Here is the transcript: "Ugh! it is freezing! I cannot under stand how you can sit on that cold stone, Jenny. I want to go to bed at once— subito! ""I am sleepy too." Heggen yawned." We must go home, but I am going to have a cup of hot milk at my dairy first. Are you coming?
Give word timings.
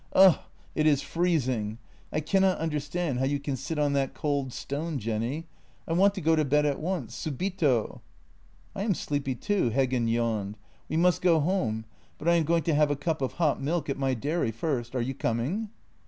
"Ugh! 0.13 0.39
it 0.73 0.87
is 0.87 1.03
freezing! 1.03 1.77
I 2.11 2.21
cannot 2.21 2.59
under 2.59 2.79
stand 2.79 3.19
how 3.19 3.25
you 3.25 3.39
can 3.39 3.55
sit 3.55 3.77
on 3.77 3.93
that 3.93 4.15
cold 4.15 4.51
stone, 4.51 4.97
Jenny. 4.97 5.45
I 5.87 5.93
want 5.93 6.15
to 6.15 6.21
go 6.21 6.35
to 6.35 6.43
bed 6.43 6.65
at 6.65 6.79
once— 6.79 7.13
subito! 7.23 8.01
""I 8.75 8.81
am 8.81 8.95
sleepy 8.95 9.35
too." 9.35 9.69
Heggen 9.69 10.09
yawned." 10.09 10.57
We 10.89 10.97
must 10.97 11.21
go 11.21 11.39
home, 11.39 11.85
but 12.17 12.27
I 12.27 12.33
am 12.33 12.45
going 12.45 12.63
to 12.63 12.73
have 12.73 12.89
a 12.89 12.95
cup 12.95 13.21
of 13.21 13.33
hot 13.33 13.61
milk 13.61 13.91
at 13.91 13.99
my 13.99 14.15
dairy 14.15 14.49
first. 14.49 14.95
Are 14.95 15.01
you 15.03 15.13
coming? 15.13 15.69